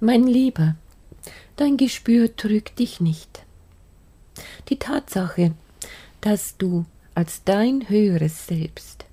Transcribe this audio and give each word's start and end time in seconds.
Mein 0.00 0.26
Lieber, 0.26 0.76
dein 1.56 1.78
Gespür 1.78 2.36
trügt 2.36 2.80
dich 2.80 3.00
nicht. 3.00 3.46
Die 4.68 4.78
Tatsache, 4.78 5.54
dass 6.20 6.58
du 6.58 6.84
als 7.14 7.44
dein 7.44 7.88
höheres 7.88 8.46
Selbst 8.46 9.06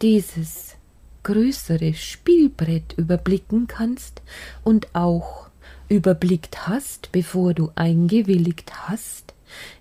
dieses 0.00 0.76
größere 1.24 1.92
Spielbrett 1.92 2.94
überblicken 2.96 3.66
kannst 3.66 4.22
und 4.64 4.94
auch 4.94 5.50
überblickt 5.90 6.66
hast, 6.66 7.12
bevor 7.12 7.52
du 7.52 7.70
eingewilligt 7.74 8.88
hast 8.88 9.34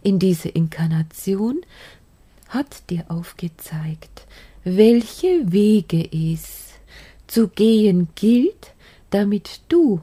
in 0.04 0.20
diese 0.20 0.50
Inkarnation, 0.50 1.62
hat 2.50 2.90
dir 2.90 3.06
aufgezeigt, 3.08 4.28
welche 4.66 5.54
Wege 5.54 6.06
es 6.12 6.74
zu 7.28 7.48
gehen 7.48 8.10
gilt, 8.16 8.74
damit 9.10 9.62
du 9.70 10.02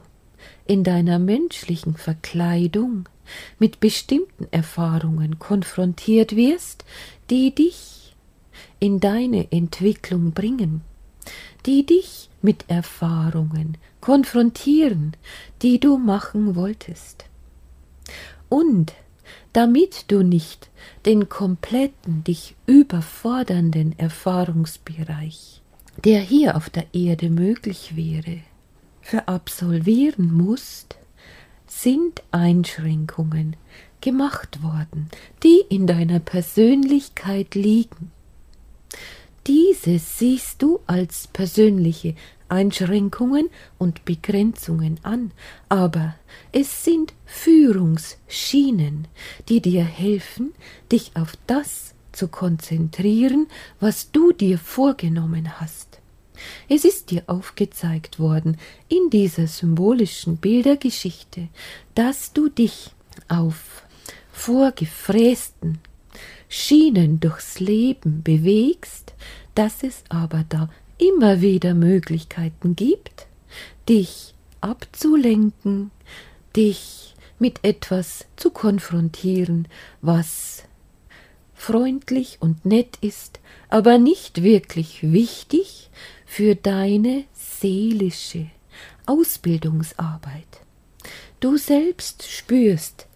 in 0.67 0.85
deiner 0.85 1.19
menschlichen 1.19 1.97
Verkleidung 1.97 3.09
mit 3.59 3.81
bestimmten 3.81 4.47
Erfahrungen 4.51 5.39
konfrontiert 5.39 6.37
wirst, 6.37 6.85
die 7.31 7.55
dich 7.55 8.15
in 8.79 9.01
deine 9.01 9.51
Entwicklung 9.51 10.33
bringen, 10.33 10.83
die 11.67 11.87
dich 11.87 12.29
mit 12.43 12.65
Erfahrungen 12.69 13.79
konfrontieren, 14.01 15.17
die 15.63 15.81
du 15.81 15.97
machen 15.97 16.55
wolltest. 16.55 17.25
Und 18.49 18.93
damit 19.53 20.11
du 20.11 20.23
nicht 20.23 20.69
den 21.07 21.29
kompletten, 21.29 22.25
dich 22.25 22.55
überfordernden 22.67 23.99
Erfahrungsbereich, 23.99 25.63
der 26.05 26.21
hier 26.21 26.57
auf 26.57 26.69
der 26.69 26.87
Erde 26.93 27.31
möglich 27.31 27.97
wäre, 27.97 28.41
verabsolvieren 29.05 30.33
musst, 30.33 30.97
sind 31.67 32.23
Einschränkungen 32.31 33.57
gemacht 34.01 34.63
worden, 34.63 35.09
die 35.43 35.63
in 35.69 35.87
deiner 35.87 36.21
Persönlichkeit 36.21 37.55
liegen. 37.55 38.11
Diese 39.47 39.99
siehst 39.99 40.63
du 40.63 40.81
als 40.87 41.27
persönliche 41.29 42.15
Einschränkungen 42.49 43.51
und 43.79 44.05
Begrenzungen 44.05 45.01
an, 45.03 45.33
aber 45.69 46.15
es 46.53 46.85
sind 46.85 47.13
Führungsschienen, 47.27 49.09
die 49.49 49.61
dir 49.61 49.85
helfen, 49.85 50.55
dich 50.91 51.13
auf 51.15 51.35
das 51.47 51.95
zu 52.13 52.29
konzentrieren, 52.29 53.49
was 53.81 54.13
du 54.13 54.33
dir 54.33 54.59
vorgenommen 54.59 55.61
hast. 55.61 56.01
Es 56.69 56.85
ist 56.85 57.11
dir 57.11 57.23
aufgezeigt 57.27 58.19
worden 58.19 58.57
in 58.89 59.11
dieser 59.11 59.47
symbolischen 59.47 60.37
Bildergeschichte, 60.37 61.49
dass 61.95 62.33
du 62.33 62.49
dich 62.49 62.91
auf 63.29 63.83
vorgefrästen 64.33 65.79
Schienen 66.49 67.21
durchs 67.21 67.61
Leben 67.61 68.23
bewegst, 68.23 69.15
dass 69.55 69.83
es 69.83 70.03
aber 70.09 70.45
da 70.49 70.69
immer 70.99 71.41
wieder 71.41 71.75
Möglichkeiten 71.75 72.77
gibt, 72.77 73.27
dich 73.89 74.35
abzulenken, 74.61 75.91
dich 76.57 77.15
mit 77.39 77.61
etwas 77.63 78.27
zu 78.37 78.51
konfrontieren, 78.51 79.69
was 80.01 80.65
freundlich 81.55 82.39
und 82.41 82.65
nett 82.65 82.99
ist, 83.01 83.41
aber 83.69 83.99
nicht 83.99 84.43
wirklich 84.43 85.03
wichtig 85.03 85.91
für 86.35 86.57
deine 86.57 87.27
seelische 87.33 88.49
Ausbildungsarbeit. 89.07 90.49
Du 91.39 91.57
selbst 91.57 92.25
spürst 92.29 93.07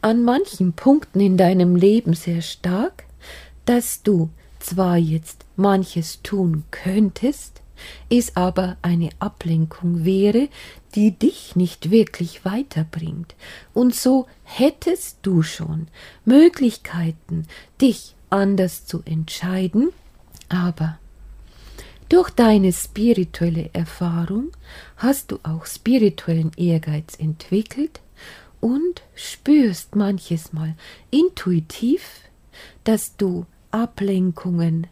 an 0.00 0.22
manchen 0.24 0.72
Punkten 0.72 1.20
in 1.20 1.36
deinem 1.36 1.76
Leben 1.76 2.14
sehr 2.14 2.40
stark, 2.40 3.04
dass 3.66 4.02
du 4.02 4.30
zwar 4.60 4.96
jetzt 4.96 5.44
manches 5.56 6.22
tun 6.22 6.64
könntest, 6.70 7.60
es 8.08 8.34
aber 8.34 8.78
eine 8.80 9.10
Ablenkung 9.18 10.06
wäre, 10.06 10.48
die 10.94 11.10
dich 11.10 11.56
nicht 11.56 11.90
wirklich 11.90 12.46
weiterbringt, 12.46 13.34
und 13.74 13.94
so 13.94 14.26
hättest 14.42 15.18
du 15.20 15.42
schon 15.42 15.88
Möglichkeiten, 16.24 17.46
dich 17.78 18.14
anders 18.30 18.86
zu 18.86 19.02
entscheiden, 19.04 19.90
aber 20.48 20.98
durch 22.08 22.30
deine 22.30 22.72
spirituelle 22.72 23.70
Erfahrung 23.72 24.50
hast 24.96 25.32
du 25.32 25.38
auch 25.42 25.66
spirituellen 25.66 26.52
Ehrgeiz 26.56 27.18
entwickelt 27.18 28.00
und 28.60 29.02
spürst 29.14 29.96
manches 29.96 30.52
Mal 30.52 30.74
intuitiv, 31.10 32.20
dass 32.84 33.16
du 33.16 33.46
Ablenkungen 33.70 34.86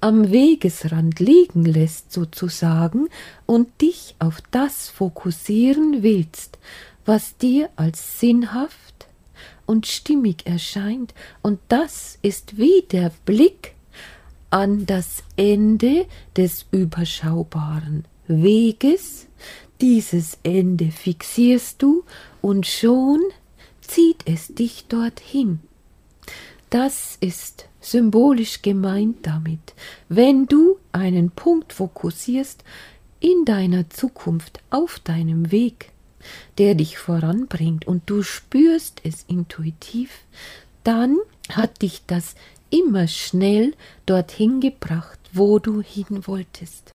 am 0.00 0.30
Wegesrand 0.30 1.20
liegen 1.20 1.64
lässt 1.64 2.12
sozusagen 2.12 3.08
und 3.46 3.80
dich 3.80 4.14
auf 4.18 4.40
das 4.50 4.88
fokussieren 4.88 6.02
willst, 6.02 6.58
was 7.04 7.36
dir 7.36 7.70
als 7.76 8.20
sinnhaft 8.20 9.06
und 9.66 9.86
stimmig 9.86 10.46
erscheint, 10.46 11.14
und 11.42 11.58
das 11.68 12.18
ist 12.22 12.58
wie 12.58 12.82
der 12.90 13.10
Blick 13.24 13.73
an 14.54 14.86
das 14.86 15.24
Ende 15.34 16.06
des 16.36 16.66
überschaubaren 16.70 18.04
Weges, 18.28 19.26
dieses 19.80 20.38
Ende 20.44 20.92
fixierst 20.92 21.82
du 21.82 22.04
und 22.40 22.64
schon 22.64 23.20
zieht 23.80 24.22
es 24.26 24.54
dich 24.54 24.86
dorthin. 24.86 25.58
Das 26.70 27.18
ist 27.20 27.68
symbolisch 27.80 28.62
gemeint 28.62 29.26
damit, 29.26 29.74
wenn 30.08 30.46
du 30.46 30.76
einen 30.92 31.32
Punkt 31.32 31.72
fokussierst 31.72 32.62
in 33.18 33.44
deiner 33.44 33.90
Zukunft 33.90 34.60
auf 34.70 35.00
deinem 35.00 35.50
Weg, 35.50 35.90
der 36.58 36.76
dich 36.76 36.96
voranbringt 36.96 37.88
und 37.88 38.08
du 38.08 38.22
spürst 38.22 39.00
es 39.02 39.24
intuitiv, 39.26 40.10
dann 40.84 41.18
hat 41.48 41.82
dich 41.82 42.02
das 42.06 42.36
immer 42.74 43.06
schnell 43.06 43.72
dorthin 44.04 44.60
gebracht, 44.60 45.20
wo 45.32 45.60
du 45.60 45.80
hin 45.80 46.26
wolltest. 46.26 46.92